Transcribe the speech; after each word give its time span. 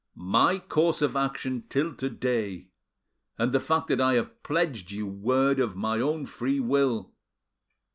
"My 0.15 0.57
course 0.57 1.03
of 1.03 1.15
action 1.15 1.65
till 1.69 1.93
to 1.97 2.09
day, 2.09 2.69
and 3.37 3.51
the 3.51 3.59
fact 3.59 3.85
that 3.89 4.01
I 4.01 4.15
have 4.15 4.41
pledged 4.41 4.89
you 4.89 5.05
my 5.05 5.13
word 5.13 5.59
of 5.59 5.75
my 5.75 5.99
own 5.99 6.25
free 6.25 6.59
will." 6.59 7.13